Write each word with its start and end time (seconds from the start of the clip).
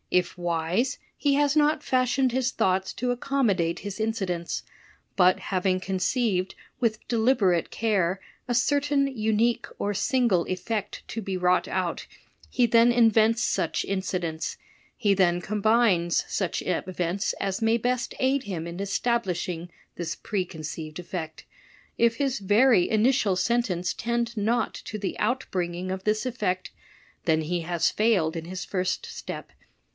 If 0.09 0.35
wise, 0.37 0.97
he 1.15 1.35
has 1.35 1.55
not 1.55 1.83
fashioned 1.83 2.31
his 2.33 2.51
thoughts 2.51 2.91
to 2.93 3.11
accommodate 3.11 3.79
his 3.79 3.97
inci 3.99 4.25
dents; 4.25 4.63
but 5.15 5.39
having 5.39 5.79
conceived, 5.79 6.53
with 6.81 7.07
deliberate 7.07 7.69
care, 7.69 8.19
a 8.47 8.55
certain 8.55 9.07
unique 9.07 9.67
or 9.79 9.93
single 9.93 10.43
effect 10.45 11.07
to 11.09 11.21
be 11.21 11.37
wrought 11.37 11.67
out, 11.67 12.07
he 12.49 12.65
then 12.65 12.91
invents 12.91 13.43
such 13.43 13.85
incidents— 13.85 14.57
he 14.97 15.13
then 15.13 15.39
combines 15.39 16.25
such 16.27 16.63
events 16.65 17.33
as 17.33 17.61
may 17.61 17.77
best 17.77 18.13
aid 18.19 18.43
him 18.43 18.67
in 18.67 18.81
establishing 18.81 19.69
this 19.95 20.15
preconceived 20.15 20.99
effect. 20.99 21.45
If 21.97 22.15
his 22.15 22.39
very 22.39 22.89
initial 22.89 23.35
sentence 23.37 23.93
tend 23.93 24.35
not 24.35 24.73
to 24.73 24.97
the 24.97 25.15
outbringing 25.19 25.91
of 25.91 26.03
this 26.03 26.25
effect, 26.25 26.71
then 27.25 27.41
he 27.43 27.61
has 27.61 27.91
failed 27.91 28.35
in 28.35 28.45
his 28.45 28.65
first 28.65 29.05
step. 29.05 29.53